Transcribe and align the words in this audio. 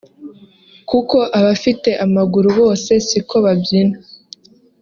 kuko 0.89 1.17
abafite 1.39 1.89
amaguru 2.05 2.49
bose 2.59 2.91
siko 3.07 3.35
babyina 3.45 3.97